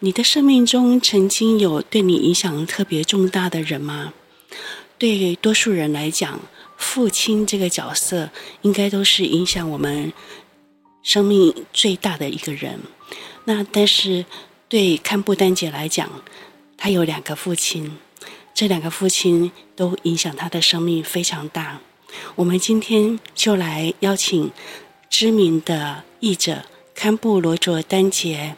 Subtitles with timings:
[0.00, 4.12] 你的生命中曾经有对你影响特别重大的人吗？
[4.98, 6.40] 对多数人来讲，
[6.76, 8.30] 父亲这个角色
[8.62, 10.12] 应该都是影响我们
[11.02, 12.80] 生命最大的一个人。
[13.44, 14.24] 那但是
[14.68, 16.10] 对堪布丹姐来讲，
[16.76, 17.96] 她有两个父亲，
[18.52, 21.80] 这两个父亲都影响她的生命非常大。
[22.34, 24.50] 我们今天就来邀请
[25.08, 26.64] 知名的译者
[26.94, 28.56] 堪布罗卓丹杰。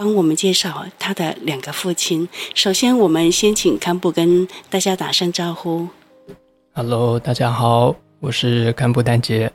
[0.00, 2.26] 帮我们介绍他的两个父亲。
[2.54, 5.86] 首先，我们先请堪布跟大家打声招呼。
[6.72, 9.52] Hello，大家好，我是堪布丹杰。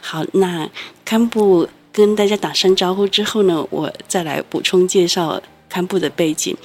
[0.00, 0.68] 好，那
[1.04, 6.56] 堪布跟大家打声招呼之后呢，我再来补充介绍堪布的背景。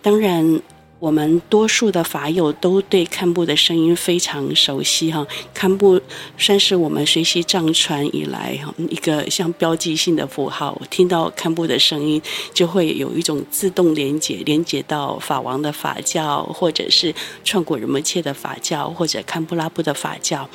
[0.00, 0.62] 当然。
[0.98, 6.00] 我们多数的法友都对堪布的声音非常熟悉哈，堪布
[6.38, 10.80] 算是我们学习藏传以来哈一个像标记性的符号。
[10.88, 12.20] 听到堪布的声音，
[12.54, 20.48] 就会有一种自动连接，连接到法王的法教，或者是创古仁波切的法教，或者堪布拉布的法教。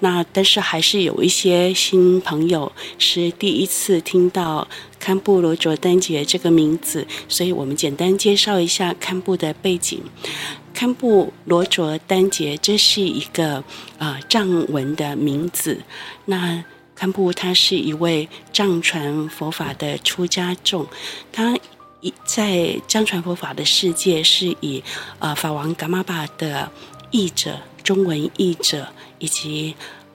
[0.00, 4.66] 那但是还是有一些新朋友是第一次听到。
[5.04, 10.00] 堪布罗卓丹杰这个名字，所以我们简单介绍一下堪布的背景。
[10.72, 13.56] 堪布罗卓丹杰，这是一个
[13.98, 15.82] 啊、呃、藏文的名字。
[16.24, 20.86] 那堪布他是一位藏传佛法的出家众，
[21.30, 21.54] 他
[22.00, 24.82] 以在藏传佛法的世界是以
[25.18, 26.72] 呃法王噶玛巴的
[27.10, 28.88] 译者、中文译者
[29.18, 29.74] 以及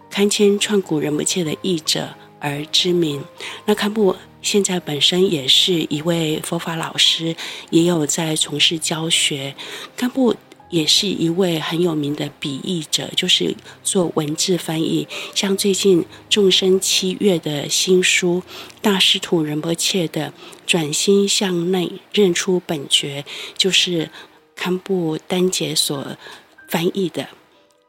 [0.09, 3.23] 堪谦创古仁波切的译者而知名。
[3.65, 4.15] 那堪布。
[4.41, 7.35] 现在本身也是一位佛法老师，
[7.71, 9.53] 也有在从事教学。
[9.97, 10.33] 堪布
[10.69, 15.05] 也是一位很有名的笔译者，就是做文字翻译。
[15.35, 18.41] 像最近众生七月的新书
[18.81, 20.31] 《大师徒仁波切的
[20.65, 23.25] 转心向内认出本觉》，
[23.57, 24.09] 就是
[24.55, 26.15] 堪布丹杰所
[26.69, 27.27] 翻译的。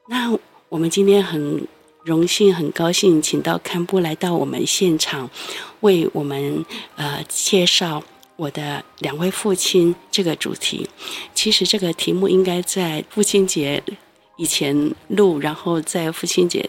[0.08, 0.36] 那
[0.68, 1.64] 我们今天很。
[2.10, 5.30] 荣幸，很高兴，请到堪布来到我们现场，
[5.80, 6.64] 为我们
[6.96, 8.02] 呃介绍
[8.34, 10.88] 我的两位父亲这个主题。
[11.32, 13.80] 其实这个题目应该在父亲节
[14.36, 16.68] 以前录，然后在父亲节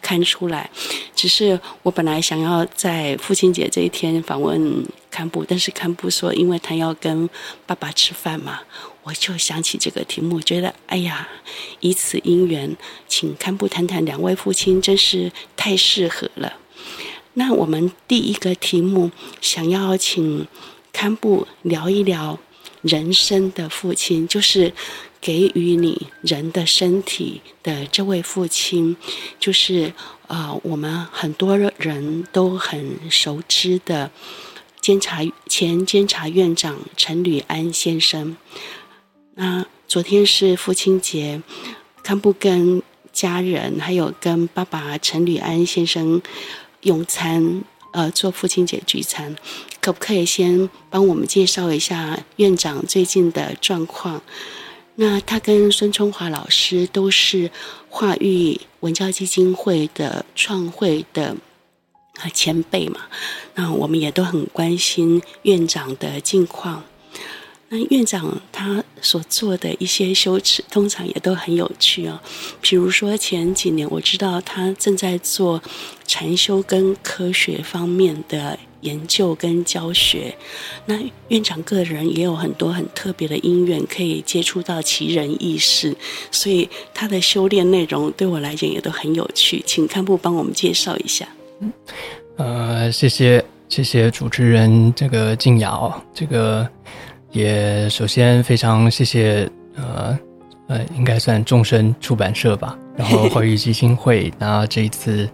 [0.00, 0.70] 刊出来。
[1.14, 4.86] 只是我本来想要在父亲节这一天访问
[5.18, 7.28] 堪布，但是堪布说，因为他要跟
[7.66, 8.60] 爸爸吃饭嘛。
[9.02, 11.28] 我就想起这个题目，觉得哎呀，
[11.80, 12.76] 以此因缘，
[13.08, 16.52] 请堪布谈谈两位父亲，真是太适合了。
[17.34, 20.46] 那我们第一个题目，想要请
[20.92, 22.38] 堪布聊一聊
[22.82, 24.72] 人生的父亲，就是
[25.20, 28.96] 给予你人的身体的这位父亲，
[29.40, 29.92] 就是
[30.28, 34.12] 啊、呃，我们很多人都很熟知的
[34.80, 38.36] 监察前监察院长陈履安先生。
[39.34, 41.42] 那昨天是父亲节，
[42.02, 46.20] 堪布跟家人还有跟爸爸陈履安先生
[46.82, 47.62] 用餐，
[47.92, 49.34] 呃，做父亲节聚餐，
[49.80, 54.22] 可不可以先帮我们介绍一下院长最近的状况？
[54.96, 57.50] 那他跟孙春华老师都是
[57.88, 61.36] 化育文教基金会的创会的
[62.32, 63.00] 前辈嘛，
[63.54, 66.82] 那我们也都很关心院长的近况。
[67.70, 72.18] 那院长他所做的一些修持，通常也都很有趣哦。
[72.62, 75.62] 比如说前几年，我知道他正在做
[76.06, 80.34] 禅修跟科学方面的研究跟教学。
[80.86, 80.98] 那
[81.28, 85.94] 院长个人也有很多很特别的因缘，可以接触到奇人异事，
[86.32, 89.62] 所以他的修炼内容对我来讲也都很有趣。
[89.66, 91.28] 请堪布帮我们介绍一下。
[92.36, 96.68] 呃，谢谢谢谢主持人这个静雅哦，这个。
[97.30, 99.46] 也首先非常谢谢
[99.76, 100.18] 呃
[100.66, 105.28] 呃，应该算众生出版社吧，然后 华语基金会，那这一次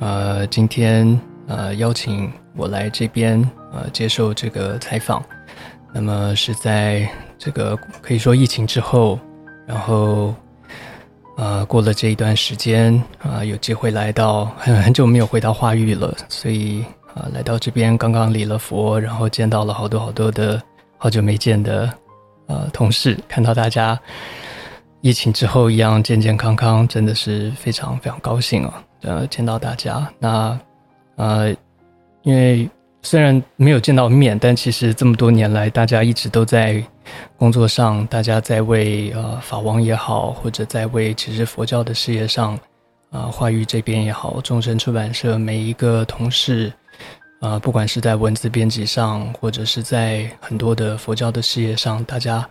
[0.00, 3.40] 呃今天呃邀请我来这边
[3.72, 5.24] 呃接受这个采访，
[5.92, 7.08] 那么是在
[7.38, 9.16] 这个可以说疫情之后，
[9.64, 10.34] 然后
[11.40, 16.84] 呃过了这一段时间啊、呃，有机会来到很 很久没有回到化育了，所以
[17.14, 20.60] 啊、呃、来到这边刚刚礼了佛，然后见到了好多好多的。
[21.02, 21.90] 好久没见的
[22.46, 23.98] 呃同事，看到大家
[25.00, 28.74] 疫情之后一样健健康康，真的是非常非常高兴哦。
[29.00, 30.60] 呃，见到大家，那
[31.16, 31.48] 呃，
[32.22, 32.68] 因为
[33.00, 36.84] 虽然没有见到面，但其实这么多年来，大家一直都在
[37.36, 42.54] 工作上，大家在为呃法王也好，或者在为其实佛教的事业上，
[43.10, 46.72] 啊、呃，化育这边也好，众生出版社每一个同事。
[47.40, 52.46] 啊、不管是在文字编辑上，或者是在很多的佛教的事业上，大家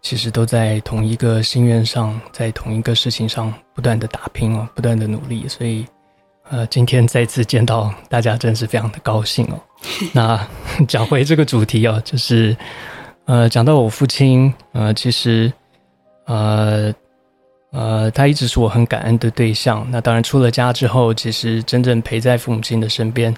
[0.00, 5.46] 其实都在同一个心愿上，在同一个事情上不断的打拼哦，不断的努力。
[5.46, 5.84] 所以，
[6.48, 9.60] 呃，今天再次见到大家，真是非常的高兴哦。
[10.14, 10.48] 那
[10.88, 12.56] 讲回这个主题哦，就是
[13.26, 15.52] 呃，讲到我父亲，呃，其实
[16.26, 16.92] 呃
[17.72, 19.86] 呃，他一直是我很感恩的对象。
[19.90, 23.34] 那当然，出了家之后，其实真正陪在父母亲的身边。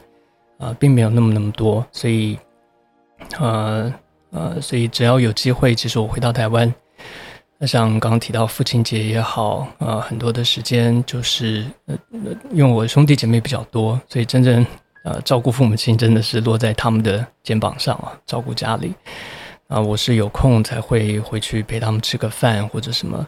[0.58, 2.38] 啊、呃，并没有那么那么多，所以，
[3.38, 3.92] 呃
[4.30, 6.74] 呃，所以只要有机会，其实我回到台湾，
[7.58, 11.94] 那像刚刚提到父亲节也好，呃，很多的时间就是呃，
[12.52, 14.64] 因为我兄弟姐妹比较多，所以真正
[15.04, 18.94] 呃照顾父母亲真的是落在他们的肩膀上啊，照顾家里。
[19.68, 23.26] 啊、我是有空才会回去陪他们吃个饭或者什么。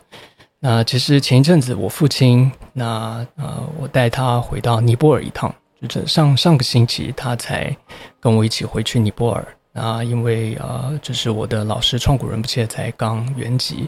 [0.61, 5.55] 那其实前一阵子我父亲，那呃，我带他回到尼泊尔一趟。
[5.81, 7.77] 就这上上个星期，他才
[8.19, 13.87] 跟我一起回去尼泊尔那，因为呃，就是我的老师创古仁波切才刚圆寂，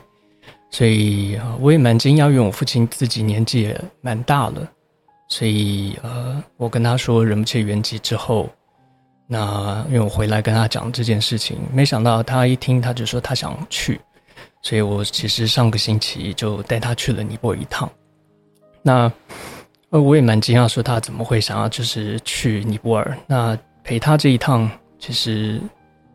[0.70, 4.69] 所以呃，我也蛮惊讶，因为我父亲自己年纪也蛮大了，
[5.26, 8.49] 所以呃，我跟他说仁不切圆寂之后，
[9.32, 14.00] 那因为我回来跟他讲这件事情，没想到他一听他就说他想去，
[14.61, 17.88] 所以我其实上个星期就带他去了尼泊尔一趟，
[18.82, 19.11] 那。
[19.93, 23.19] 呃，我也蛮惊讶，说他怎么会想要就是去尼泊尔？
[23.27, 25.61] 那陪他这一趟，其实，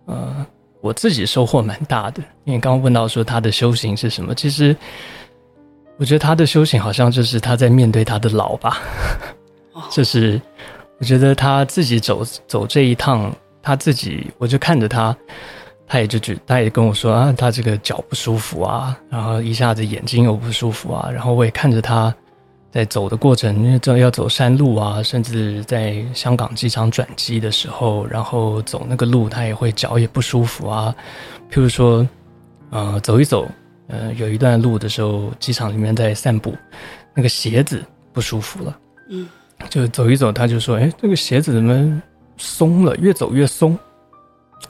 [0.06, 0.46] 呃，
[0.80, 2.24] 我自己收获蛮大的。
[2.46, 4.74] 因为刚刚问到说他的修行是什么，其实
[5.98, 8.82] 我觉得他的修行好像就是他在面对他的老吧。
[9.92, 10.42] 就是
[11.00, 15.16] 我觉得他自己走走这一趟，他自己，我就看着他，
[15.88, 22.14] 他也就觉，他也跟我说啊，他这个脚不舒服啊，然后一下子眼睛又不舒服啊，然后我也看着他。
[22.72, 30.94] 在走的过程，因为这要走山路啊，甚至在香港机场转机的时候，然后走那个路，他也会脚也不舒服啊。
[31.50, 32.06] 譬如说，
[32.72, 33.48] 呃，走一走，
[33.88, 36.54] 呃，有一段路的时候，机场里面在散步，
[37.14, 37.82] 那个鞋子
[38.12, 38.78] 不舒服了，
[39.10, 39.26] 嗯，
[39.70, 42.02] 就走一走，他就说：“哎，这个鞋子怎么
[42.38, 42.96] 松了？
[42.98, 43.78] 越走越松。”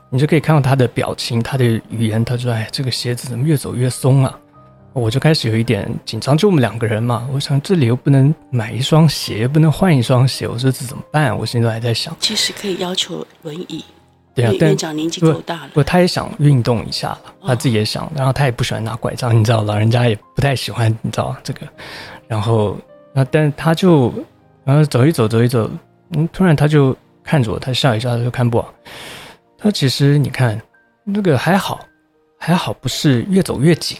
[0.09, 4.39] 你就可以看到他的表情，他的语言，他说：“哎，这个鞋子怎么越走越松啊？”
[4.93, 7.27] 我就开始有一点紧张，就我们两个人嘛。
[7.33, 11.37] 我想这里又不能买一双鞋，不能换一双鞋，我说这怎么办？
[11.37, 12.15] 我现在还在想。
[12.19, 13.83] 其实可以要求轮椅。
[14.33, 15.69] 对啊，但院长年纪够大了。
[15.73, 18.09] 不，他也想运动一下了，他自己也想。
[18.15, 21.67] 然后他也不喜欢拿拐杖，你知道，老人家也不太喜欢，你知道这个。
[22.27, 22.77] 然后，
[23.13, 24.13] 那但是他就，
[24.65, 25.69] 然后走一走，走一走，
[26.15, 28.63] 嗯，突然他就看着我，他笑一笑，他就看不。
[29.57, 30.59] 他其实你看，
[31.03, 31.85] 那个还好，
[32.39, 33.97] 还好，不是越走越紧。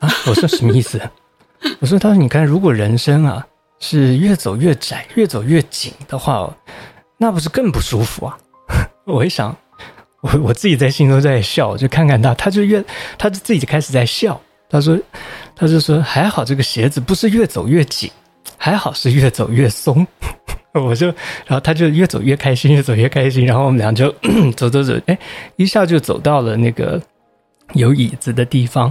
[0.00, 0.08] 啊！
[0.26, 1.00] 我说什么意思？
[1.78, 3.46] 我说，他说，你看，如果人生啊
[3.78, 6.52] 是越走越窄、越走越紧的话，
[7.16, 8.36] 那不是更不舒服啊？
[9.06, 9.56] 我一想，
[10.20, 12.84] 我我自己在心中在笑，就看看他，他就越，
[13.16, 14.40] 他就自己就开始在笑。
[14.68, 14.98] 他说，
[15.54, 18.10] 他就说，还好这个鞋子不是越走越紧，
[18.62, 20.06] 还好是越走越松。
[20.72, 21.08] 我就，
[21.44, 23.44] 然后他就越走越开心，越走越开心。
[23.44, 24.14] 然后我们俩就
[24.56, 25.18] 走走走，哎，
[25.56, 27.02] 一下就走到了那个
[27.72, 28.84] 有椅子的地方。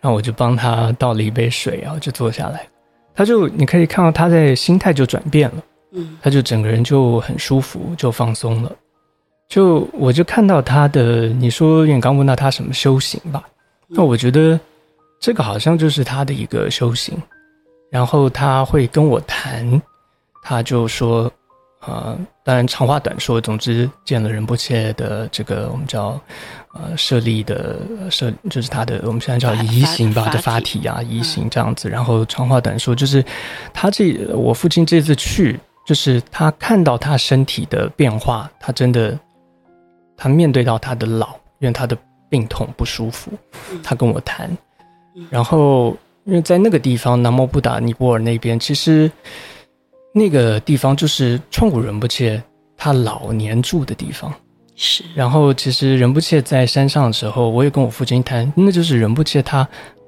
[0.00, 2.66] 然后我就帮他倒了一杯水，然后就坐下来。
[3.14, 5.62] 他就你可以看到他在心态就转变了，
[5.92, 8.72] 嗯，他就整个人就很舒服，就放松了。
[9.46, 13.44] 就我就看到他的，你说你刚问到他什么修行吧？
[13.88, 14.58] 那我觉得
[15.20, 17.14] 这个好像就是他的一个修行。
[17.90, 19.80] 然后他会跟我谈，
[20.42, 21.30] 他就说。
[21.86, 26.20] 呃，当然长话短说，总之见了仁波切的这个我们叫
[26.74, 27.78] 呃舍利的
[28.10, 31.88] 舍，就是他的我们现在叫移形吧的法体啊，移形这样子。
[31.88, 33.24] 然后长话短说，就是
[33.72, 39.18] 他这我父亲这次去，就是他看到他身体的变化，他真的
[40.18, 41.28] 他面对到他的老，
[41.60, 41.96] 因为他的
[42.28, 43.32] 病痛不舒服，
[43.82, 44.54] 他跟我谈。
[45.30, 45.96] 然后
[46.30, 49.10] 因为在那个地方南摩布达尼泊尔那边，其实。
[50.12, 52.42] 那个地方就是创古仁不切
[52.76, 54.34] 他老年住的地方，
[54.74, 55.04] 是。
[55.14, 59.64] 然后其实仁不切在山上的时候，我也跟我父亲谈，那就是仁不切他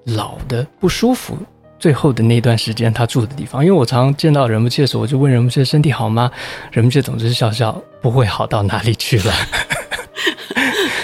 [0.06, 1.38] 老的不舒服，
[1.78, 3.64] 最后的那段时间他住的地方。
[3.64, 6.28] 因为我常常见到仁不切的时候，我就问仁不切身体好吗？
[6.72, 9.32] 仁不切总是笑笑，不会好到哪里去了。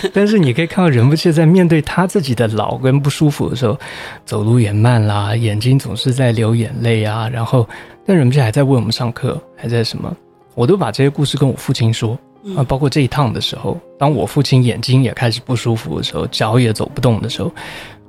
[0.15, 3.79] 但是你可以看到仁不切在面对他自己的老跟不舒服的时候，
[4.25, 7.69] 走路也慢啦，眼睛总是在流眼泪啊，然后。
[8.11, 10.11] 但仁不切还在为我们上课，还在什么？
[10.55, 12.19] 我都把这些故事跟我父亲说
[12.57, 17.53] 啊，包括这一趟的时候，当我父亲眼睛也开始不舒服的时候，脚也走不动的时候，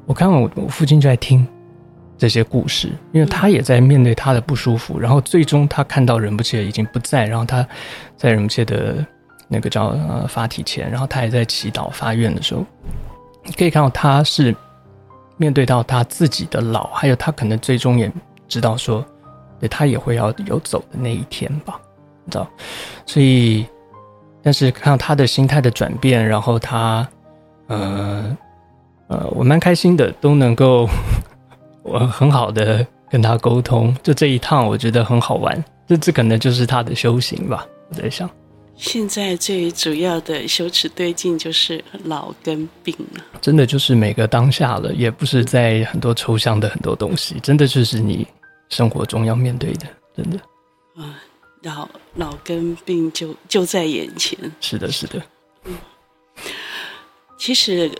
[0.06, 1.46] 我看我我父亲就在听
[2.18, 4.98] 这些故事，因为他也在面对他的不舒服。
[4.98, 7.68] 然后最终他看到仁不切已经不在，然后他
[8.16, 9.06] 在仁不切的
[9.52, 12.64] 那个叫呃法体前，然后他也在祈祷发愿的时候，
[13.44, 14.56] 你可以看到他是
[15.38, 18.12] 面对到他自己的老，还有他可能最终也
[18.48, 19.04] 知道说，
[19.70, 21.80] 他也会要有走的那一天吧，
[22.26, 22.48] 你知道，
[23.08, 23.66] 所以
[24.44, 27.08] 但是看到他的心态的转变，然后他
[27.68, 28.38] 呃
[29.08, 30.88] 呃，我蛮开心的，都能够
[31.82, 38.30] 我很好的跟他沟通，就这一趟我觉得很好玩，这这可能就是他的修行吧，我在想。
[38.80, 48.26] 现在最主要的羞耻对镜就是老跟病了，真的就是每个当下了，也不是在很多抽象的很多东西，真的就是你
[48.70, 50.38] 生活中要面对的，真的。
[50.96, 51.22] 啊，
[51.62, 54.40] 老老跟病就就在眼前。
[54.62, 55.22] 是的，是的。
[55.66, 55.78] 嗯，
[57.38, 57.92] 其实，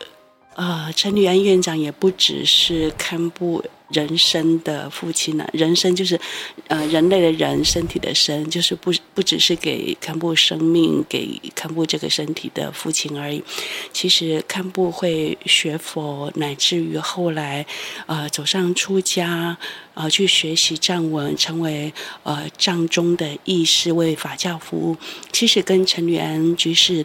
[0.60, 3.64] 呃，陈履安院长也不只是堪布。
[3.92, 6.20] 人生的父亲呢、人生就是，
[6.68, 13.44] 呃，人类的人，身体的身，就是不不只是给堪布生命，给堪布这个身体的父亲而已。
[13.92, 17.66] 其实堪布会学佛，乃至于后来，
[18.06, 19.58] 呃，走上出家，
[19.96, 24.96] 呃，去学习藏文，成为呃藏中的义士，为法教服务。
[25.32, 27.04] 其实跟陈履安居士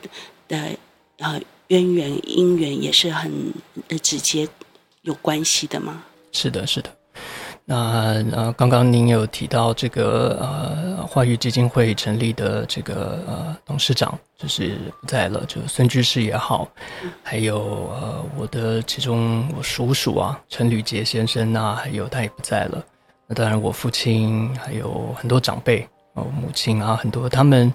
[0.48, 0.68] 的
[1.16, 1.40] 呃
[1.74, 3.52] 渊源因缘也是很
[4.00, 4.48] 直接
[5.02, 6.04] 有关系的嘛。
[6.30, 6.90] 是的，是的。
[7.64, 16.68] 那呃，刚刚您有提到这个呃，化育基金会成立的这个董事长就是不在了，就孙居士也好，
[17.24, 22.84] 还有呃我的其中我叔叔啊陈履杰先生啊，还有他也不在了。
[23.26, 27.72] 那当然我父亲还有很多长辈哦，母亲啊很多，他们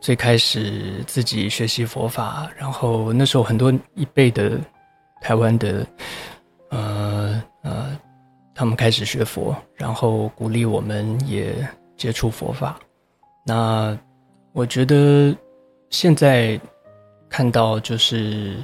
[0.00, 4.58] 最开始自己学习佛法，然后那时候很多一辈的
[5.20, 5.86] 台湾的。
[6.70, 7.98] 呃呃，
[8.54, 12.78] 他们开始学佛，然后鼓励我们也接触佛法。
[13.42, 13.98] 那
[14.52, 15.34] 我觉得
[15.88, 16.60] 现在
[17.30, 18.56] 看到，就是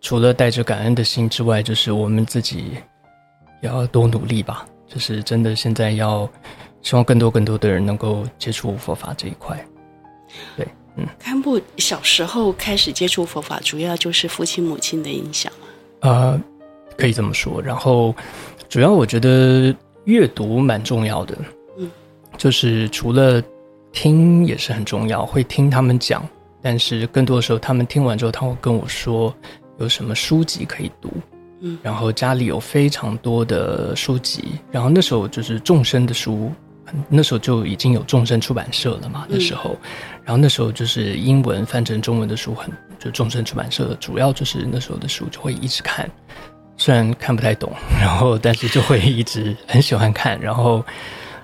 [0.00, 2.78] 除了带着感恩的心之外，就是我们自己
[3.60, 4.66] 要多努力吧。
[4.86, 6.26] 就是真的，现在要
[6.80, 9.62] 希望更多更多的人能够接触佛法这一块。
[10.56, 15.52] 对，嗯，堪布小时候开始接触佛法，主要就是父亲母亲的影响。
[16.00, 16.40] 呃。
[16.96, 18.14] 可以这么说，然后
[18.68, 19.74] 主要我觉得
[20.04, 21.36] 阅读蛮重要的，
[21.76, 21.90] 嗯，
[22.38, 23.42] 就是除了
[23.90, 26.24] 听也是很重要，会听他们讲，
[26.62, 29.34] 但是更多的时候，他们听完之后，他会跟我说
[29.80, 31.10] 有什么书籍可以读，
[31.62, 36.52] 嗯，然后家里有非常多的书籍，然后那时候就是众生的书，
[37.08, 39.88] 那时候就已经有众生出版社了嘛，那时候，嗯，
[40.24, 46.08] 然后那时候就是英文翻成中文的书很，就众生出版社主要就是那时候的书就会一直看。
[46.76, 50.84] 虽然看不太懂，然后但是就会一直很喜欢看，然后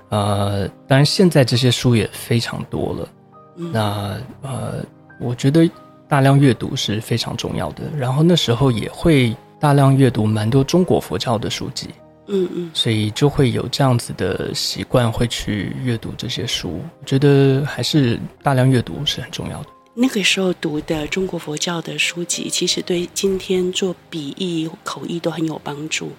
[0.09, 3.09] 呃，当然现在这些书也非常多了。
[3.55, 4.83] 那呃，
[5.19, 5.69] 我觉得
[6.09, 7.83] 大量阅读是非常重要的。
[7.97, 11.89] 然后那时候也会大量阅读蛮多中国佛教的书籍，
[12.31, 16.81] 嗯嗯，所以就会有这样子的习惯，会去阅读这些书。
[17.01, 19.69] 我觉得还是大量阅读是很重要的。
[19.93, 26.11] 那个时候读的中国佛教的书籍，其实对今天做笔译、口译都很有帮助。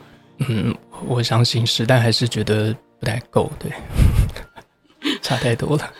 [0.47, 0.75] 嗯，
[1.07, 3.73] 我相信是，但还是觉得不太够，对，
[5.23, 5.90] 差太多了。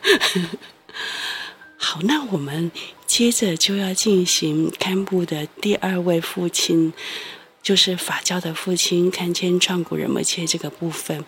[1.79, 2.71] 好，那我们
[3.07, 6.93] 接着就要进行堪布的第二位父亲，
[7.63, 11.25] 就是法教的父亲堪千创古仁波切这个部分。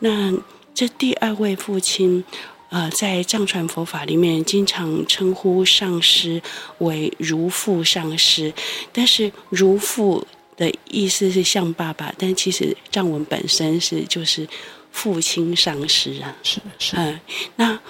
[0.00, 0.32] 那
[0.74, 2.24] 这第二位父亲。
[2.70, 6.42] 呃，在藏传佛法里面，经常称呼上师
[6.80, 8.52] 为如父上师，
[8.92, 14.46] 但是如父的意思是像爸爸，但其实藏文本身是就是
[14.92, 16.36] 父亲上师啊。
[16.42, 16.94] 是是。
[16.96, 17.20] 嗯、呃，
[17.56, 17.80] 那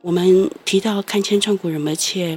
[0.00, 2.36] 我们提到堪千创古仁波切，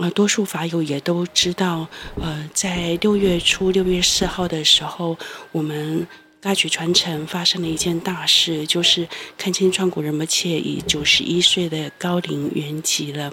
[0.00, 1.86] 呃，多数法友也都知道，
[2.20, 5.16] 呃，在六月初六月四号的时候，
[5.52, 6.06] 我们。
[6.42, 13.30] 大举传承发生了一件大事，就是堪千创古仁波切以九十一岁的高龄圆寂了。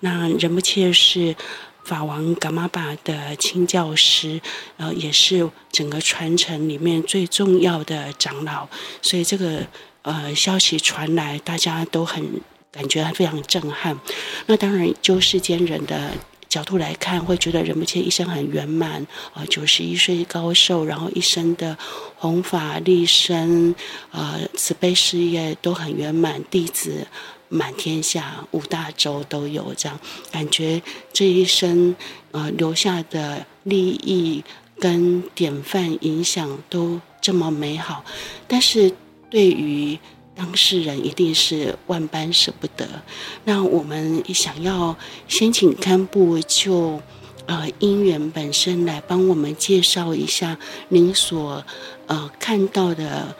[0.00, 1.34] 那仁波切是
[1.82, 4.38] 法王噶玛巴的亲教师，
[4.76, 8.68] 呃，也是整个传承里面最重要的长老，
[9.00, 9.66] 所以这个
[10.02, 12.22] 呃消息传来，大家都很
[12.72, 14.00] 感觉非常震撼。
[14.46, 16.10] 那当然，就世间人的。
[16.52, 21.78] 角度来看，会觉得仁波切一生很圆满，呃，九十一岁高寿，然后一生的
[22.18, 23.74] 弘法立身，
[24.10, 27.06] 呃，慈悲事业都很圆满，弟子
[27.48, 29.98] 满天下，五大洲都有，这样
[30.30, 31.96] 感觉这一生
[32.32, 34.44] 呃留下的利益
[34.78, 38.04] 跟典范影响都这么美好，
[38.46, 38.92] 但是
[39.30, 39.98] 对于
[40.34, 42.86] 当事人一定是万般舍不得。
[43.44, 44.96] 那我们想要
[45.28, 47.00] 先请堪布就
[47.46, 50.58] 呃姻缘本身来帮我们介绍一下
[50.88, 51.64] 您所
[52.06, 53.36] 呃看到的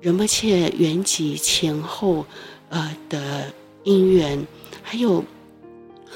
[0.00, 2.26] 仁波切圆寂前后
[2.68, 3.52] 呃的
[3.82, 4.46] 因缘，
[4.82, 5.24] 还有。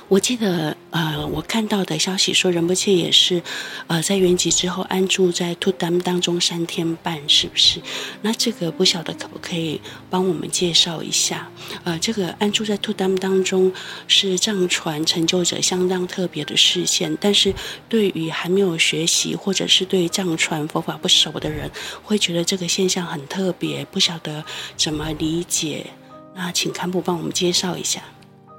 [0.06, 3.42] 我记得，呃，我看到的消息说，仁波切也是，
[3.88, 7.80] 呃，在圆寂之后安住在图当当中三天半，是不是？
[8.22, 11.50] 那这个不晓得可不可以帮我们介绍一下？
[11.84, 13.70] 呃，这个安住在图当当中
[14.06, 17.52] 是藏传成就者相当特别的事件，但是
[17.88, 21.70] 对于还没有学习或者是对藏传佛法不熟的人，
[22.02, 24.42] 会觉得这个现象很特别，不晓得
[24.76, 25.86] 怎么理解。
[26.34, 28.02] 那请堪布帮我们介绍一下。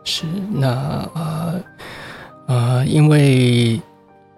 [0.09, 1.63] 是，那呃
[2.47, 3.79] 呃，因为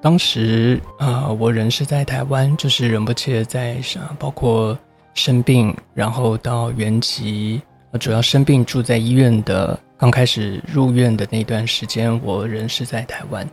[0.01, 3.77] 当时啊、呃，我人是在台湾，就是仁波切在
[4.19, 4.77] 包括
[5.13, 7.61] 生病，然后到原籍，
[8.01, 13.47] 主要生病住在医院的，刚开始入院的那段时间，我人是在台湾，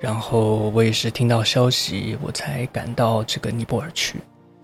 [0.00, 4.18] 然后我也是听到消息，我才赶到这个尼泊尔去，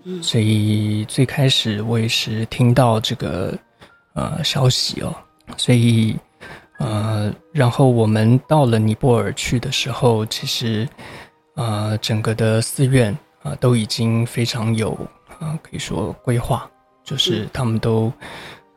[0.05, 3.55] 嗯，所以最开始我也是听到这个
[4.13, 5.13] 呃消息哦，
[5.57, 6.17] 所以。
[6.83, 10.89] 呃，然后我们到了尼泊尔去的时候，其实，
[11.55, 14.93] 呃，整个的寺院啊、呃、都已经非常有
[15.37, 16.67] 啊、呃，可以说规划，
[17.03, 18.11] 就是他们都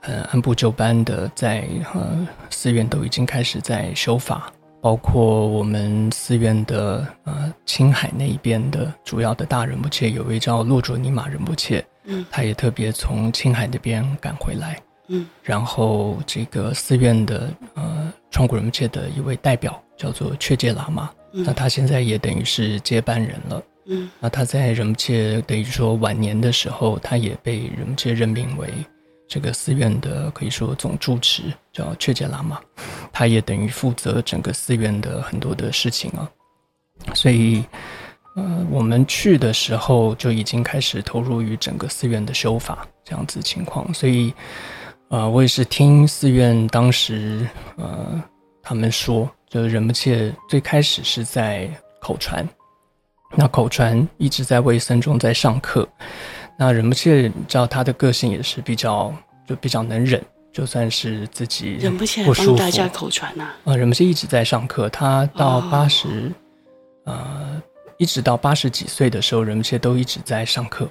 [0.00, 14.78] 很按部就班的在呃寺院都已经开始在修法，包括我们寺院的呃青海那一边的主要的大仁波切，有位叫洛卓尼玛仁波切，嗯，他也特别从青海那边赶回来。
[15.08, 23.62] 嗯，然后这个寺院的呃创古仁波切的一位代表叫做却杰喇嘛，嗯，那他现在也等于是接班人了。
[23.86, 28.66] 嗯，那他在仁波切等于说晚年的时候，他也被仁波切任命为
[29.28, 32.58] 这个寺院的可以说总住持，叫却杰喇嘛，
[33.12, 36.26] 他也等于负责整个寺院的很多的事情啊。
[37.14, 37.62] 所以，
[38.36, 44.32] 呃，我们去的时候就已经开始投入于整个寺院的修法这样子情况，所以。
[45.14, 47.46] 啊、呃，我也是听寺院当时
[47.76, 48.20] 呃
[48.60, 52.44] 他们说，就是仁波切最开始是在口传，
[53.36, 55.88] 那口传一直在为僧众在上课。
[56.58, 59.14] 那仁波切你知道他的个性也是比较
[59.46, 60.20] 就比较能忍，
[60.52, 63.52] 就算是自己忍不切帮大家口传呐。
[63.62, 66.32] 啊，仁波切一直在上课，他到八十、
[67.04, 67.62] 哦，呃，
[67.98, 70.88] 一直到八十几岁的时候，仁波切都一直在上课，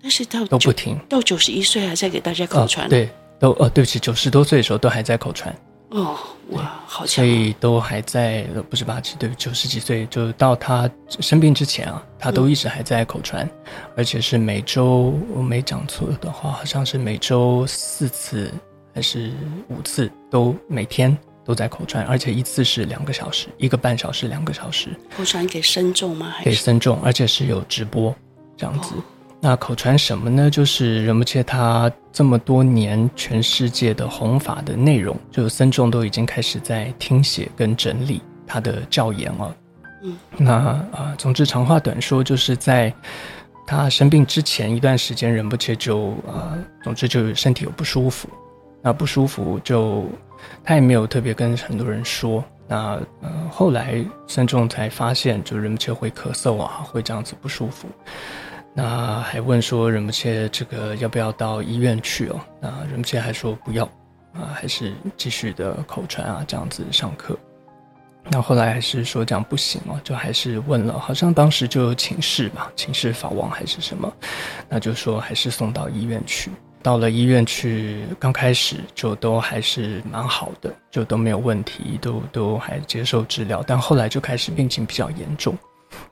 [0.00, 2.88] 但是到都不停，到九十一岁还在给大家口传、哦。
[2.90, 3.10] 对。
[3.38, 5.54] 都哦，对不起，九十多岁的时候都还在口传
[5.90, 6.16] 哦，
[6.50, 7.08] 哇，好强！
[7.16, 18.52] 所以都还在，不是八十，对，九十几岁，就到他生病之前啊，他都一直还在口传，嗯、而且是每周，我没讲错的话，好像是每周四次
[18.92, 19.32] 还是
[19.68, 24.88] 五次，都每天都在口传，而且一次是两个小时，一个半小时，两个小时。
[25.16, 26.30] 口传给僧众吗？
[26.30, 28.14] 还是给僧众，而且是有直播
[28.56, 28.94] 这样子。
[28.96, 29.02] 哦
[29.48, 30.50] 那口传什么呢？
[30.50, 39.56] 就是仁波切他这么多年全世界的弘法的内容，就僧众都已经开始在听写跟整理他的教言了。
[40.02, 42.92] 嗯，那啊、呃，总之长话短说，就是在
[43.64, 48.28] 他生病之前一段时间，仁波切就啊、呃，总之就身体有不舒服。
[48.82, 50.06] 那不舒服就
[50.64, 52.42] 他也没有特别跟很多人说。
[52.66, 57.86] 那呃，后来僧众才发现，就仁波切会咳嗽啊，会这样子不舒服。
[58.78, 62.38] 那还问说仁不切这个要不要到医院去哦？
[62.60, 63.86] 那仁不切还说不要
[64.34, 67.34] 啊，还是继续的口传啊，这样子上课。
[68.28, 74.12] 那后来还是说这样不行哦，就还是问了，好像当时就有请示吧，请示法王还是什么，
[74.68, 76.50] 那就说还是送到医院去。
[76.82, 83.64] 到了医院去，刚开始就都还是蛮好的，就都没有问题，都都还接受治疗。
[83.66, 85.56] 但后来就开始病情比较严重。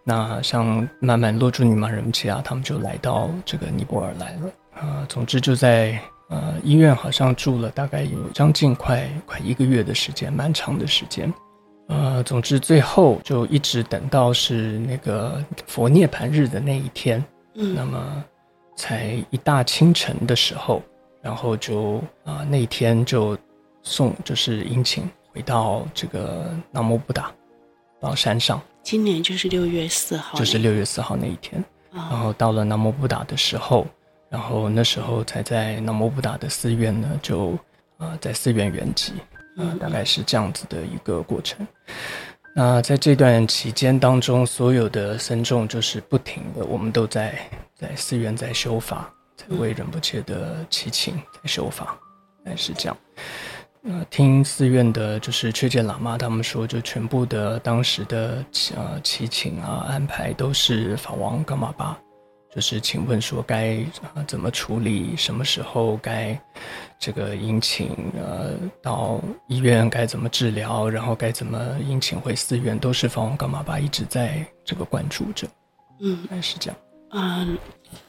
[0.02, 5.06] 那像慢慢洛珠尼玛仁波切啊，他们就来到这个尼泊尔来了啊、呃。
[5.08, 11.32] 总之就在呃医院好像住了大概有将近快快一个月的时间，蛮长的时间。
[11.88, 17.22] 呃，总之最后就一直等到是那个佛涅槃日的那一天，
[17.54, 18.24] 嗯，那么
[18.74, 20.82] 才一大清晨的时候，
[21.20, 23.36] 然后就啊、呃、那一天就
[23.82, 27.30] 送就是迎请回到这个南摩布达
[28.00, 28.60] 到山上。
[28.84, 31.58] 今年就是六月四号，就是六月四号那一天，
[31.92, 33.86] 哦，然后到了南摩布达的时候，
[34.28, 37.52] 然后那时候才在南摩布达的寺院呢，就
[37.96, 39.12] 啊、呃、在寺院圆寂，
[39.56, 41.66] 啊、呃、大概是这样子的一个过程。
[42.54, 47.34] 那在这段期间当中，所有的僧众就是不停的，我们都在
[47.74, 51.98] 在寺院在修法，在为仁不切的祈请在修法，
[52.44, 52.96] 还是这样。
[53.86, 58.42] 呃，听寺院的，就是确见喇嘛他们说，就全部的当时的
[58.74, 61.98] 呃祈请啊安排都是法王噶玛巴，
[62.54, 66.40] 就是请问说该啊、呃、怎么处理，什么时候该
[66.98, 75.46] 这个迎请呃到医院该怎么治疗，然后该怎么迎请回寺院，都是法王噶玛巴一直在这个关注着。
[76.00, 76.76] 嗯，还是这样。
[77.14, 77.56] 嗯。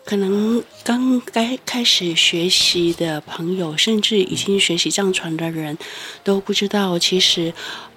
[0.03, 5.75] 可能刚该开始学习的朋友，甚至已经学习藏传的人，
[6.23, 7.51] 都不知道，其实，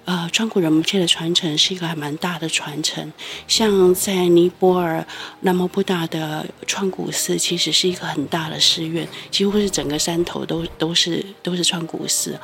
[0.05, 3.13] 呃，川谷仁波切的传承是一个还蛮大的传承。
[3.47, 5.05] 像在尼泊尔
[5.41, 12.39] 南摩布达的川谷寺，其实是一个很大的寺院，几乎是整个山头都都是都是川谷寺。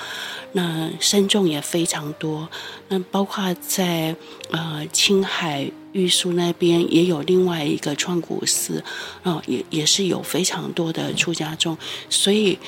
[0.54, 2.48] 那僧众也非常多。
[2.90, 4.16] 那包括在
[4.52, 5.72] 呃青海。
[5.96, 8.84] 玉树那边也有另外一个创古寺，
[9.24, 11.78] 啊、哦，也也是有非常多的出家众，
[12.10, 12.60] 所以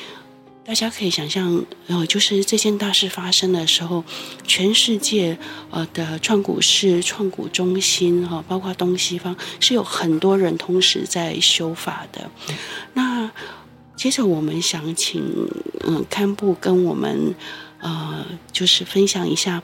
[0.63, 4.05] 大家可以想象，呃，就是这件大事发生的时候，
[4.45, 5.37] 全世界
[5.71, 12.31] 呃的川谷寺、川谷中心哈、包括东西方，是有很多人同时在修法的。
[12.93, 13.29] 那
[13.97, 15.21] 接着我们想请
[15.85, 17.35] 嗯堪布跟我们
[17.81, 19.61] 呃，就是分享一下。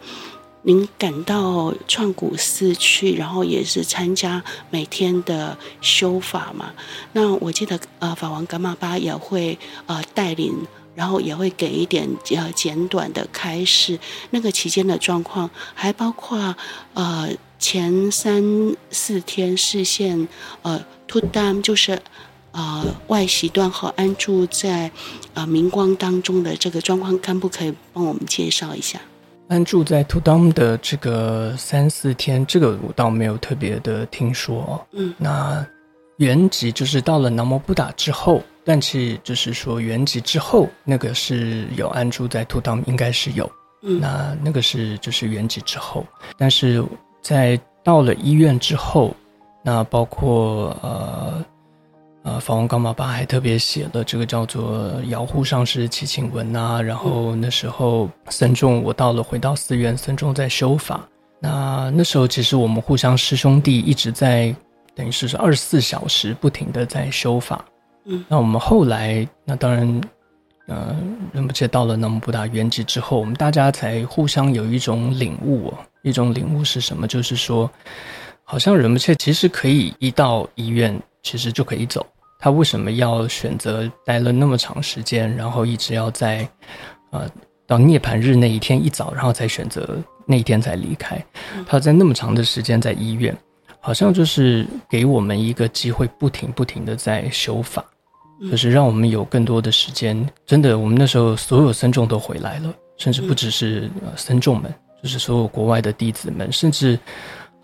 [0.65, 6.71] 您赶到创古寺去，然后也是参加每天的修法嘛？
[7.11, 10.55] 那我记得呃，法王噶玛巴也会呃带领，
[10.95, 13.99] 然后也会给一点呃简短的开示。
[14.29, 16.55] 那个期间的状况，还包括
[16.93, 18.41] 呃前三
[18.89, 20.27] 四天视线
[20.61, 22.01] 呃图当，就是
[22.53, 24.89] 呃外息断和安住在
[25.33, 29.01] 呃明光当中的这个状况，堪布可以帮我们介绍一下？
[29.53, 34.83] 安住在图当的这个三四天，这个我倒没有特别的听说。
[34.93, 35.63] 嗯，那
[36.17, 43.47] 原籍就是到了南摩布达之后，但是就是说原籍之后，那个是有安住在图当，应该是有。
[43.83, 46.03] 嗯，那那个是就是原籍之后，
[46.35, 46.83] 但是
[47.21, 49.15] 在到了医院之后，
[49.61, 51.45] 那包括呃。
[52.23, 56.81] 呃，法王噶玛巴还特别写了这个叫做“遥护上师祈请文”啊。
[56.81, 61.05] 然后那时候僧众，我到了回到寺院，僧众在修法。
[61.39, 64.55] 那那时候其实我们互相师兄弟一直在，
[64.95, 67.65] 等于是二十四小时不停的在修法。
[68.05, 70.01] 嗯，那我们后来，那当然，
[70.67, 70.95] 呃，
[71.33, 77.05] 仁波切到了南摩布达原籍之后，我们大家才互相有一种领悟哦，一种领悟是什么？
[77.05, 77.69] 就是说，
[78.45, 82.05] 好像仁波切其实可以一到医院，其实就可以走。
[82.37, 86.45] 他为什么要选择待了那么长时间，然后一直要在，
[87.11, 87.25] 呃，
[87.65, 91.25] 到涅槃日那一天一早，然后才选择那一天才离开？
[91.65, 93.33] 他在那么长的时间在医院，
[93.79, 97.85] 好像就是给我们一个机会，不停不停的在修法，
[98.51, 100.29] 就是让我们有更多的时间。
[100.45, 106.99] 真的，我们那时候所有僧众都回来了，甚至不只是呃僧众们，就是所有国外的弟子们，甚至。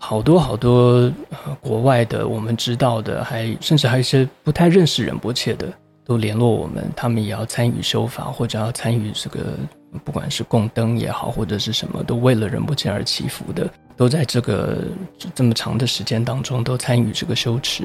[0.02, 5.70] 好多好多呃，国外的我们知道的，还甚至还有一些不太认识仁波切的，
[6.06, 9.58] 都联络我们，他们也要参与修法，或者要参与这个，
[10.02, 14.78] 不管是供灯也好，或者是什么，都为了仁波切而祈福的，都在这个
[15.34, 17.84] 这么长的时间当中都参与这个修持，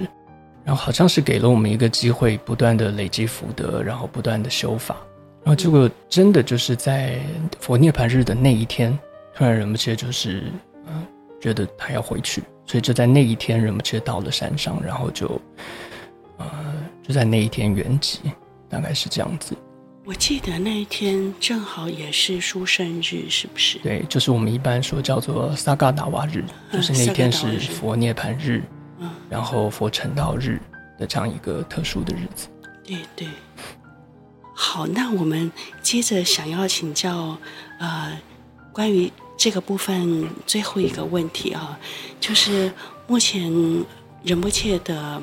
[0.63, 4.95] 然后好像是给了我们一个机会，不断的累积福德，然后不断的修法，
[5.43, 7.19] 然后结果真的就是在
[7.59, 8.97] 佛涅槃日的那一天，
[9.35, 10.43] 突然仁波切就是。
[11.39, 15.39] 觉得他要回去，所以就在那一天，仁波切到了山上，然后就，
[16.37, 16.49] 呃，
[17.03, 18.17] 就在那一天圆寂，
[18.67, 19.55] 大概是这样子。
[20.05, 23.77] 我记得那一天正好也是殊胜日，是不是？
[23.79, 28.63] 对，就是我们一般说叫做萨嘎达瓦日，就是那一天是佛涅槃日，
[28.99, 30.59] 嗯，然后佛成道日
[30.97, 32.47] 的这样一个特殊的日子。
[32.83, 33.27] 对对。
[34.55, 37.37] 好，那我们接着想要请教，
[37.79, 38.17] 呃，
[38.73, 39.11] 关于。
[39.37, 41.77] 这个部分最后一个问题啊，
[42.19, 42.71] 就是
[43.07, 43.51] 目前
[44.23, 45.21] 仁波切的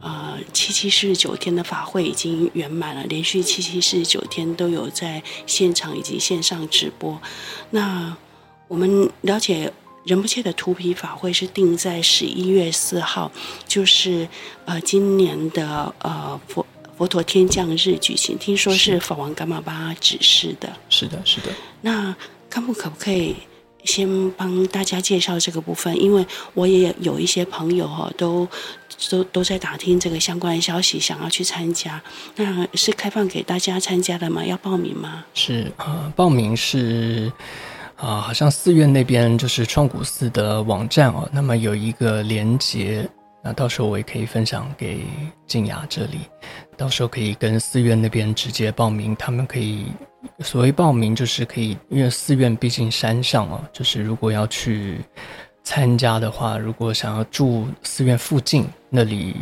[0.00, 7.20] 呃七七四十九天的法会已经圆满了，连续七七四十九天都有在现场以及线上直播。
[7.70, 8.16] 那
[8.68, 9.72] 我们了解
[10.04, 13.30] 仁波切的图皮法会是定在十一月四号，
[13.66, 14.26] 就是
[14.64, 16.64] 呃今年的呃佛
[16.96, 20.72] 佛陀天降日举行，听说是法王伽玛巴指示的。
[20.88, 21.52] 是的，是的。
[21.82, 22.14] 那
[22.50, 23.36] 堪布可不可以？
[23.84, 28.46] 先帮大家介绍这个部分，因为我也有一些朋友哈，都
[29.08, 32.02] 都都在打听这个相关消息，想要去参加。
[32.36, 34.44] 那是开放给大家参加的吗？
[34.44, 35.24] 要报名吗？
[35.32, 37.32] 是啊、报名是
[37.96, 43.08] 啊、好像寺院那边就是创古寺的网站哦，那么有一个连接，
[43.42, 45.06] 那到时候我也可以分享给
[45.46, 46.18] 静雅这里，
[46.76, 49.16] 到时候可以跟寺院那边直接报名。
[49.16, 49.86] 他们可以
[50.40, 55.00] 所谓报名，就是可以，因为寺院毕竟山上哦，就是如果要去
[55.62, 59.36] 参加的话，如果想要住寺院附近，那里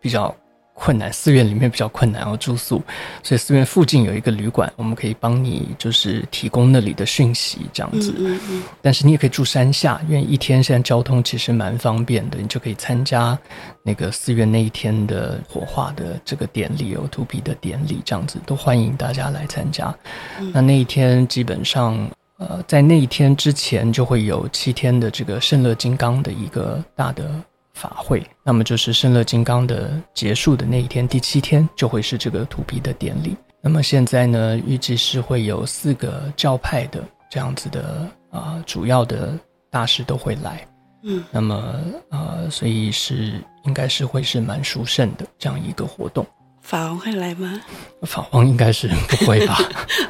[0.00, 0.34] 比较。
[0.78, 2.80] 困难，寺院里面比较困难，要住宿，
[3.22, 8.14] 所以寺院附近有一个旅馆，我们可以帮你就是提供那里的讯息，这样子。
[8.16, 8.62] 嗯嗯嗯。
[8.80, 13.36] 但是你也可以住山下，因为一天现在交通其实蛮方便的，你就可以参加
[13.82, 19.92] 那个寺院那一天的火化的这个典礼，有土埤的典礼，这样子都欢迎大家来参加。
[20.38, 20.52] 嗯。
[20.54, 27.28] 那那一天基本上，呃，在那一天之前就会有七天的这个圣乐金刚的一个大的。
[27.78, 33.36] 法会，那么就是圣乐金刚的结束的那一天，第七天就会是这个土埤的典礼。
[33.60, 39.38] 那么现在呢，预计是会有四个教派的这样子的啊、呃，主要的
[39.70, 40.66] 大师都会来。
[41.04, 41.54] 嗯，那么
[42.10, 46.26] 啊、呃，所以是应该是会是蛮殊胜的这样一个活动。
[46.60, 47.60] 法王会来吗？
[48.02, 49.56] 法王应该是不会吧，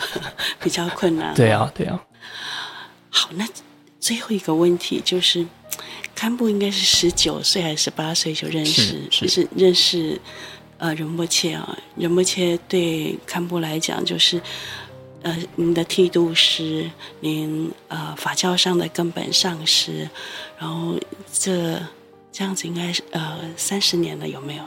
[0.63, 1.35] 比较困难。
[1.35, 2.01] 对啊，对啊。
[3.11, 3.47] 好，那
[4.01, 5.47] 最后一个问题就是。
[6.19, 10.21] 堪布应该是十九岁还是十八岁就认识，就是认识
[10.77, 11.79] 呃仁波切啊。
[11.95, 14.43] 仁波切对堪布来讲就是
[15.23, 20.11] 呃您的剃度师，您呃法教上的根本上师，
[20.59, 20.99] 然后
[21.33, 21.81] 这
[22.33, 24.63] 这样子应该是呃三十年了有没有？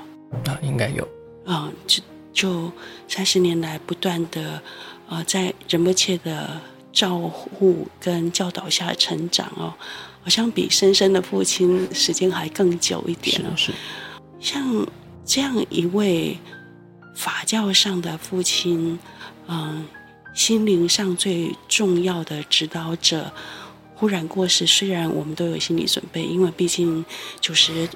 [0.45, 1.03] 啊，应该有。
[1.45, 2.71] 啊、呃，就就
[3.09, 4.61] 三十年来不断的
[5.09, 6.61] 呃在仁波切的
[6.93, 9.73] 照护跟教导下成长哦。
[10.23, 13.51] 好像比深深的父亲时间还更久一点了。
[13.57, 13.73] 是，是，
[14.39, 14.87] 像
[15.25, 16.37] 这样一位
[17.15, 18.97] 法教上的父亲，
[19.47, 19.85] 嗯，
[20.33, 23.31] 心灵上最重要的指导者，
[23.95, 24.65] 忽然过世。
[24.65, 27.03] 虽然我们都有心理准备，因为毕竟
[27.39, 27.87] 九十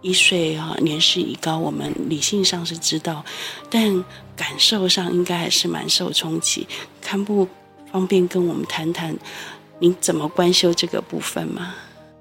[0.00, 3.24] 一岁啊，年事已高，我们理性上是知道，
[3.68, 6.66] 但感受上应该还是蛮受冲击。
[7.00, 7.46] 堪布
[7.90, 9.16] 方便跟我们谈谈？
[9.82, 11.74] 你怎么观修这个部分吗？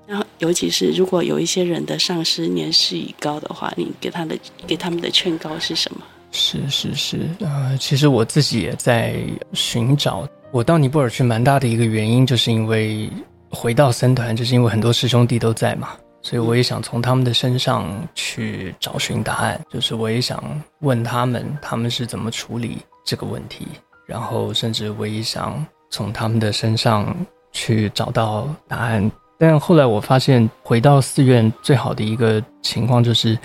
[0.08, 6.02] 然后，尤其是如果有一些人的上师年事已高的话，你给他的给他们的劝告是什么？
[6.32, 9.16] 是是是，呃，其实我自己也在
[9.54, 10.28] 寻找。
[10.50, 13.08] 我到尼泊尔去蛮大的一个原因，就是因为
[13.52, 15.90] 回到僧团，就是因为很多师兄弟都在嘛，
[16.24, 19.62] 所以我也想从他们的身上去找寻答案。
[19.70, 20.44] 就是我也想
[20.80, 23.68] 问他们，他们是怎么处理这个问题，
[24.08, 27.16] 然后甚至我也想从他们的身上。
[27.52, 33.38] 去找到答案，但后来我发现，回到寺院最好的一个情况就是，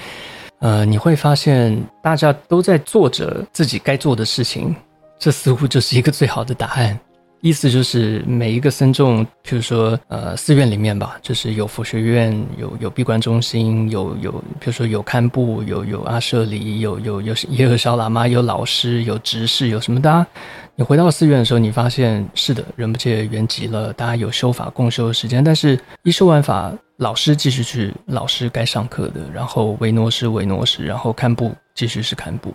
[0.61, 4.75] 呃，你会发现大家都在做着自己该做的事情，
[5.19, 6.99] 这似乎就是一个最好的答案。
[7.41, 20.27] 意思就是每一个僧众，譬如说，呃，寺院里面吧，就是有佛学院，有有闭关中心，有有，比如说有堪布，有有阿舍里，有有有也有小喇嘛，有老师，有执事，有什么的。
[20.75, 25.45] 你回到寺院的时候，你发现是的，人不切圆寂了，大家有修法共修的时间。
[25.45, 32.53] 但是，一修完法，老师继续去老师该上课的，然后维诺师维诺师，然后堪布继续是堪布，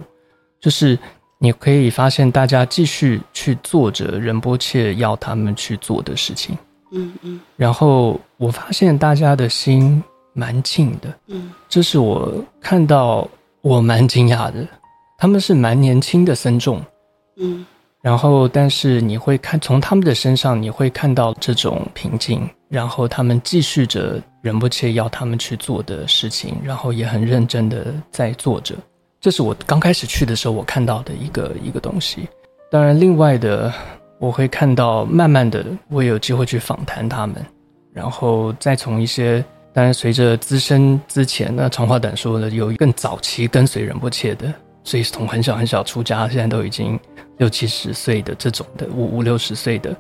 [0.60, 0.98] 就是
[1.43, 6.56] 你可以发现大家继续去做着仁波切要他们去做的事情。
[6.91, 7.41] 嗯嗯。
[7.58, 11.12] 然后我发现大家的心蛮静的。
[11.25, 11.51] 嗯。
[11.67, 13.27] 这是我看到
[13.62, 14.67] 我蛮惊讶的，
[15.17, 16.80] 他们是蛮年轻的僧众。
[17.38, 17.65] 嗯。
[18.04, 22.47] 然后，但是你会看从他们的身上，你会看到这种平静。
[22.69, 28.75] 然后他们继续着仁波切要他们去做的事情，然后也很认真的在做着。
[29.21, 32.27] 这是我刚开始去的时候我看到的一个一个东西。
[32.71, 33.71] 当然，另外的
[34.17, 37.36] 我会看到，慢慢的我也有机会去访谈他们，
[37.93, 44.51] 然后再从一些，当然随着资深之前，那长话短说的，有更早期跟随仁波切的。
[44.84, 46.99] 所以从很小很小出家，现在都已经
[47.38, 49.95] 六七十岁的这种的五五六十岁的，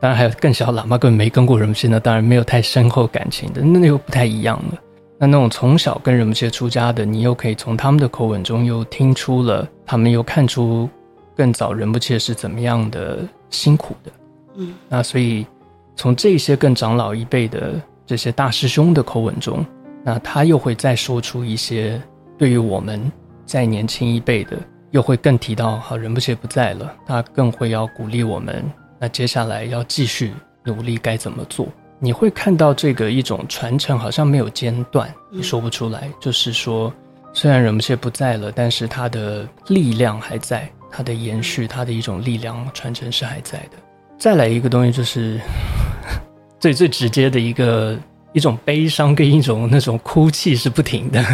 [0.00, 4.78] 当然还有更小喇嘛根本没跟过仁波切，那当然没有太深厚感情的，那又不太一样了。
[5.22, 10.90] 那那种从小跟仁不切出家的，你又可以从他们的口吻中又听出了，他们又看出
[11.36, 14.10] 更早仁不切是怎么样的辛苦的。
[14.56, 15.46] 嗯，那所以
[15.94, 19.64] 从这些更长老一辈的这些大师兄的口吻中，
[20.02, 22.02] 那他又会再说出一些
[22.36, 23.00] 对于我们。
[23.44, 24.56] 再年轻一辈的，
[24.90, 28.64] 又会更提到，好，仁不切不在了，他更会要鼓励我们。
[28.98, 30.32] 那接下来要继续
[30.64, 31.68] 努力，该怎么做？
[32.04, 36.00] 你会看到这个一种传承，好像没有间断，你说不出来。
[36.06, 36.92] 嗯、就是说，
[37.32, 43.78] 虽然人们现在不在了，但是它的力量还在，它的延续，它的一种力量传承是还在的。
[44.18, 45.40] 再来一个东西，就是
[46.58, 47.96] 最最直接的一个
[48.32, 51.24] 一种悲伤跟一种那种哭泣是不停的。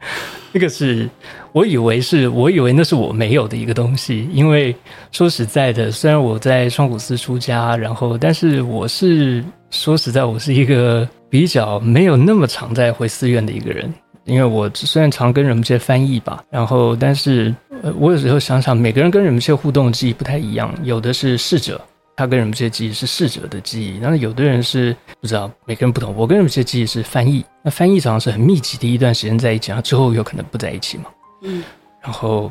[0.52, 1.08] 那个是
[1.52, 4.74] 我以为是我以为那是我没有的一个东西，因为
[5.12, 13.92] 说实在的，虽然我在双古寺出家，然后但是我是说实在，我是一个比较没有那么常在回寺院的一个人。
[14.24, 17.52] 因为我虽然常跟仁波切翻译吧，然后但是
[17.98, 21.80] 我有时候想想，每个人跟仁波切互动的记忆不太一样，有的是侍者。
[22.16, 26.14] 他跟仁波切记忆是侍者的记忆，那有的人是不知道，每个人不同。
[26.14, 31.04] 我跟仁波切记忆是翻译，那翻译常常是很密集的一段时间在一起，然后之后有可能不在一起嘛。
[31.42, 31.62] 嗯，
[32.00, 32.50] 然后，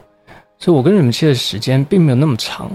[0.58, 2.70] 所以我跟你们切的时间并没有那么长。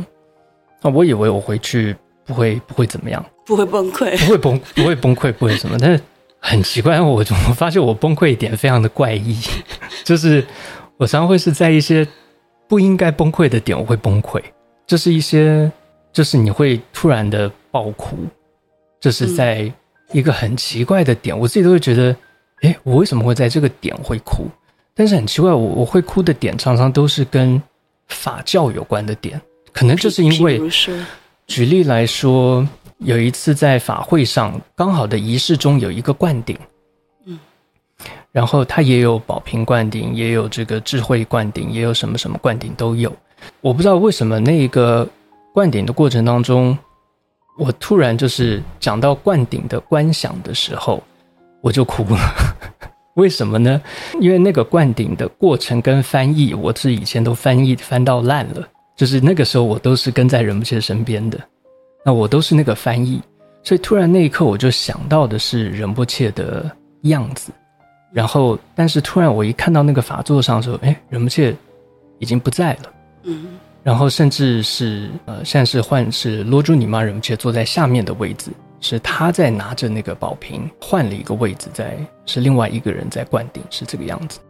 [0.82, 5.76] 那我以为我回去不会不会怎么样，不会崩溃，不会崩不会崩溃，不会什么。
[5.80, 6.02] 但是
[6.38, 9.38] 很奇怪，我我发现我崩溃一点非常的怪异，
[10.04, 10.44] 就是
[10.96, 12.06] 我常常会是在一些
[12.68, 14.42] 不应该崩溃的点，我会崩溃，
[14.86, 15.70] 就是一些。
[16.12, 18.16] 就是你会突然的爆哭，
[19.00, 19.68] 就是在
[20.12, 22.16] 一个很奇怪的点，我自己都会觉得，
[22.62, 24.46] 诶，我为什么会在这个点会哭？
[24.94, 27.60] 但是很奇怪，我我会哭的点常常都是跟
[28.08, 29.40] 法教有关的点，
[29.72, 30.60] 可能就是因为，
[31.46, 32.66] 举例来说，
[32.98, 36.56] 有一次在法会上，刚好的仪式中有一个灌顶，
[37.26, 37.38] 嗯，
[38.30, 43.12] 然后他也有宝瓶灌顶，也有这个智慧灌顶，也有什么什么灌顶都有，
[43.60, 45.08] 我不知道为什么那个。
[45.54, 46.76] 灌顶的过程当中，
[47.56, 51.02] 我突然就是讲到灌顶的观想的时候，
[51.60, 52.18] 我就哭了。
[53.14, 53.80] 为什么呢？
[54.20, 58.68] 因为那个灌顶的过程跟翻译，我是以前都翻译翻到烂了。
[58.96, 61.38] 就是那个时候，我都是跟在仁波切身边的，
[62.04, 63.22] 那我都是那个翻译，
[63.62, 66.68] 所以突然那一刻，我就想到的是仁波切的
[67.02, 67.52] 样子。
[68.12, 71.54] 然后，但是突然我一看到那个法座上的时候，哎，仁波切
[72.18, 72.92] 已经不在了。
[73.84, 84.40] 然后甚至是呃，现在是换是罗珠尼玛仁波切坐在下面的位置，是他在拿着那个宝瓶换了一个位置在，在是另外一个人在灌顶，是这个样子。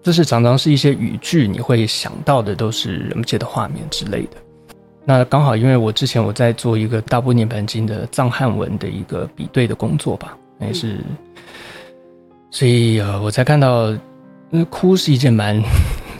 [0.00, 4.36] 这是常常是一些语句，你会想到的都是仁波切的画面之类的。
[5.04, 10.98] 那刚好因为我之前我在做一个大般涅槃经的藏汉文的一个比对的工作吧，也是，
[12.50, 13.92] 所以呃，我才看到，
[14.50, 15.60] 那哭是一件蛮。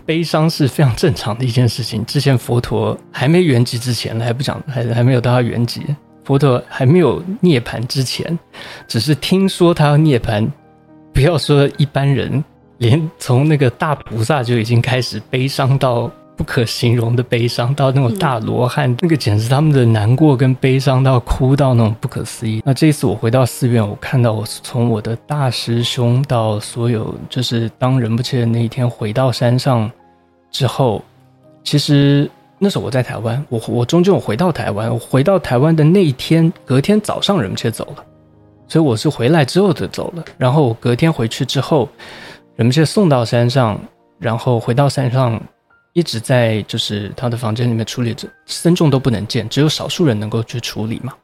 [0.06, 2.04] 悲伤是非常正常的一件事情。
[2.04, 5.80] 之前佛陀还没圆寂之前，还不讲，还还没有到他圆寂。
[6.24, 8.38] 佛陀还没有涅槃之前，
[8.88, 10.48] 只是听说他要涅槃，
[11.12, 12.42] 不要说一般人，
[12.78, 22.60] 连从那个大菩萨就已经开始悲伤到不可形容的悲伤，到那种大罗汉，那个简直他们的难过跟悲伤到哭到那种不可思议。
[22.64, 29.90] 那这一次我回到寺院，我看到我从我的大师兄到所有，就是当仁不切的那一天回到山上
[30.50, 31.02] 之后，
[31.62, 38.04] 其实那时候我在台湾，我我终究回到台湾，我回到台湾的那一天，隔天早上仁波切走了，
[38.66, 40.24] 所以我是回来之后就走了。
[40.36, 41.88] 然后我隔天回去之后，
[42.56, 43.80] 仁波切送到山上，
[44.18, 45.40] 然后回到山上。
[45.94, 51.14] 一直在就是他的房间里面处理着，僧众都不能见，只有少数人能够去处理嘛。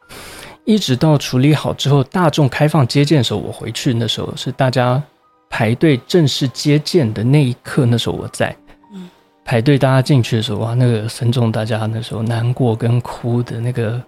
[0.64, 5.02] 一直到处理好之后，大众开放接见的时候，我回去那时候是大家
[5.48, 8.54] 排队正式接见的那一刻，那时候我在，
[8.94, 9.10] 嗯，
[9.44, 14.00] 排队大家进去的时候，哇，那个僧众大家那时候难过跟哭的那个，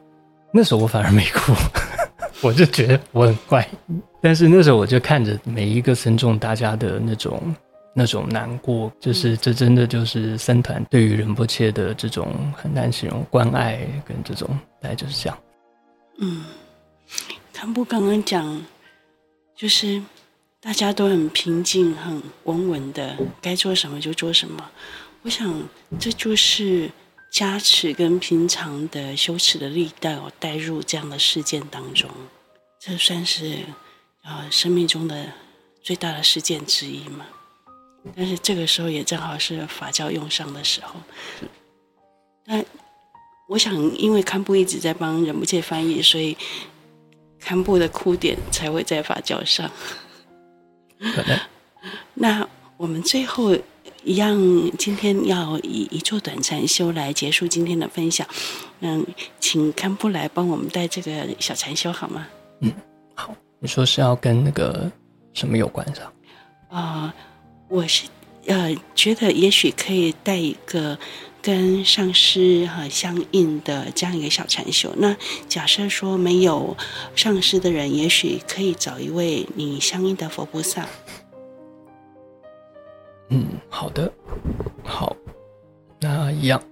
[0.53, 1.53] 那时候我反而没哭，
[2.41, 3.69] 我就觉得我很怪，
[4.21, 7.43] 但是那时候我就看着每一个僧众大家的那种。
[7.95, 14.49] 那种难过，就是这真的就是三团对于仁波切的这种很难形容关爱跟这种，
[14.81, 15.39] 大概就是这样。
[16.19, 16.45] 嗯，
[17.53, 18.65] 堪布刚刚讲，
[19.55, 20.03] 就是
[20.61, 24.71] 大家都很平静、很稳稳的，该做什么就做什么。
[25.23, 25.69] 我想
[26.01, 26.91] 这就是
[27.31, 32.11] 加持跟平常的羞耻的力道带入这样的事件当中，
[32.81, 33.59] 这算是
[34.25, 35.27] 呃生命中的
[35.83, 37.27] 最大的事件之一嘛。
[38.17, 40.95] 但是这个时候也正好是法教用上的时候，
[42.45, 42.65] 但
[43.49, 46.37] 我想，因为堪布一直在帮仁不切翻译，所以
[47.39, 49.71] 堪布的哭点才会在法教上。
[52.15, 53.55] 那我们最后
[54.03, 54.37] 一样，
[54.79, 58.27] 今天要以一座短禅修来结束今天的分享。
[58.81, 59.07] 嗯，
[59.39, 62.27] 请堪布来帮我们带这个小禅修好吗？
[62.61, 62.73] 嗯，
[63.15, 63.35] 好。
[63.61, 64.91] 你说是要跟那个
[65.35, 66.13] 什么有关是吧？
[66.71, 67.32] 啊、呃。
[67.73, 68.07] 我是
[68.49, 70.99] 呃觉得也许可以带一个
[71.41, 74.93] 跟上师哈相应的这样一个小禅修。
[74.99, 75.17] 那
[75.49, 76.77] 假设说没有
[77.17, 80.87] 上师的人，也许可以找一位你相应的佛菩萨。
[83.31, 84.13] 嗯，好的，
[84.85, 85.17] 好，
[85.99, 86.63] 那一样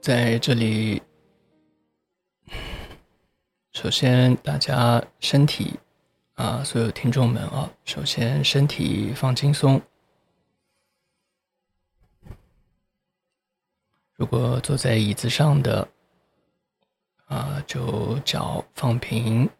[0.00, 1.00] 在这里，
[3.72, 5.74] 首先大家身体
[6.34, 9.80] 啊，所有听众们啊，首先身体放轻松。
[14.22, 15.88] 如果坐在椅子上的，
[17.26, 19.50] 啊，就脚放平，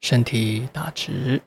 [0.00, 1.42] 身体打直，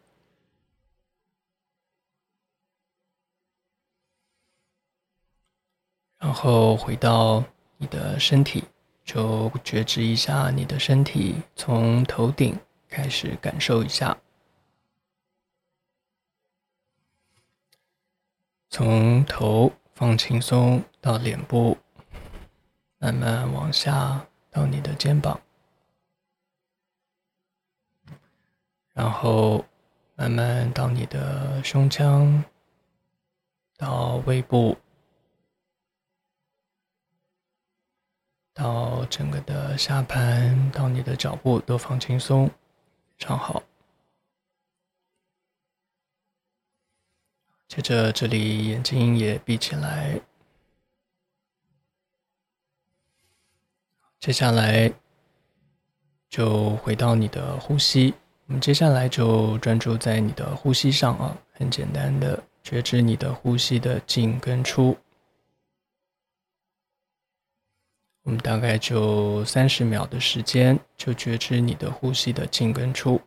[6.18, 7.42] 然后回到
[7.78, 8.66] 你的身体，
[9.06, 12.60] 就觉知一下你的身体，从头顶
[12.90, 14.18] 开始感受一下，
[18.68, 21.76] 从头放轻松到脸部，
[23.00, 25.42] 慢慢往下到你的肩膀，
[28.94, 29.66] 然后
[30.16, 32.44] 慢慢到你的胸腔，
[33.78, 34.78] 到胃部。
[38.54, 42.54] 到整个的下盘，到你的脚部都放轻松，非
[43.18, 43.64] 常好。
[47.68, 50.22] 接着这里眼睛也闭起来。
[54.22, 54.94] 接下来
[56.30, 58.14] 就回到你的呼吸，
[58.46, 64.96] 我们接下来就专注在你的呼吸上啊，很简单的觉知你的呼吸的进跟出。
[68.22, 73.20] 我们大概就三十秒的时间，就觉知你的呼吸的进跟出。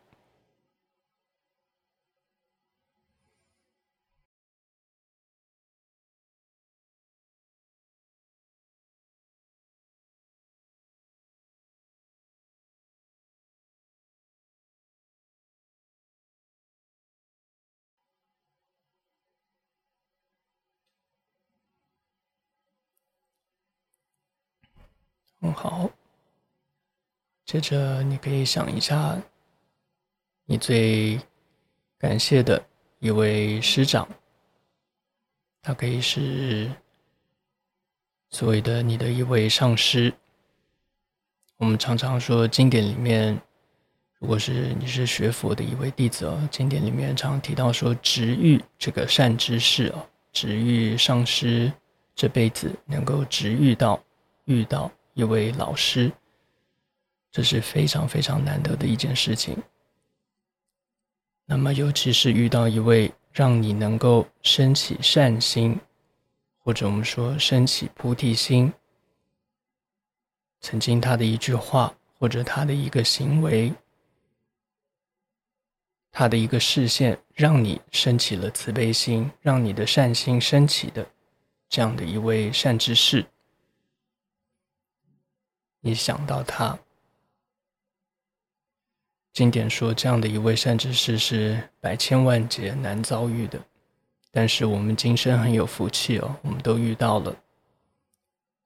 [25.55, 25.89] 好，
[27.47, 29.17] 接着你可以想一下，
[30.45, 31.19] 你最
[31.99, 32.63] 感谢的
[32.99, 34.07] 一位师长，
[35.63, 36.71] 他可以是
[38.31, 40.13] 所谓的你的一位上师。
[41.57, 43.41] 我们常常说经典里面，
[44.19, 51.73] 如果是你是学佛的一位弟子哦，经典里面常提到说，值遇这个善知识哦，值遇上师
[52.15, 54.03] 这辈子能够值遇到
[54.47, 54.91] 遇到。
[55.15, 56.13] 一位老师，
[57.31, 59.57] 这是非常非常难得的一件事情。
[61.47, 65.79] 那么，尤其是遇到一位让你能够升起善心，
[66.59, 68.73] 或者我们说升起菩提心，
[70.61, 73.73] 曾经他的一句话，或者他的一个行为，
[76.11, 81.07] 他的一个视线，让你升起了慈悲心，让你的善心升起的
[81.69, 83.25] 这样的一位善知识。
[85.87, 86.79] 你想到他，
[89.35, 93.63] 经典说这样的一位善知识是百千万劫难遭遇的，
[94.31, 97.37] 但是我们今生很有福气哦，我们都遇到了。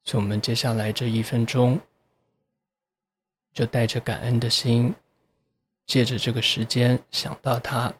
[0.04, 1.80] 所以，我们接下来这一分钟，
[3.52, 4.94] 就带着感恩的心，
[5.86, 7.92] 借着这个时间想到他，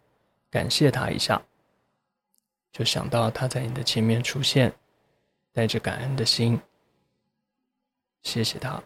[0.48, 1.42] 感谢他一下，
[2.70, 4.72] 就想到他在你的前面出现，
[5.52, 6.60] 带着感恩的心，
[8.22, 8.80] 谢谢他。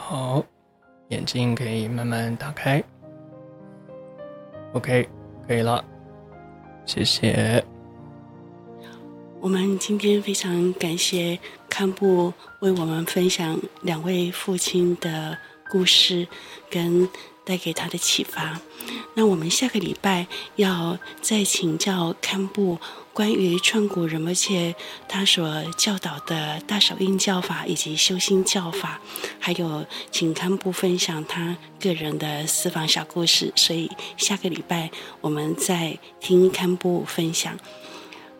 [0.00, 0.42] 好，
[1.08, 2.82] 眼睛可以慢慢打开。
[4.72, 5.06] OK，
[5.46, 5.84] 可以了，
[6.86, 7.62] 谢谢。
[9.40, 11.38] 我们今天非常感谢
[11.68, 15.36] 堪布为我们分享两位父亲的
[15.68, 16.26] 故事，
[16.70, 17.06] 跟
[17.48, 18.60] 带给他的启发。
[19.14, 20.26] 那我们下个礼拜
[20.56, 22.78] 要再请教堪布。
[23.14, 24.76] 关于创古仁波切
[25.08, 29.00] 他所教导的大手印教法以及修心教法，
[29.40, 37.58] 还有请堪布分享他个人的私房小故事，所以下个礼拜我们再听堪布分享。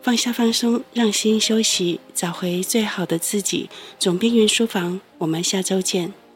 [0.00, 3.68] 放下放松，让心休息，找回最好的自己。
[3.98, 6.27] 总编云书房，我们下周见。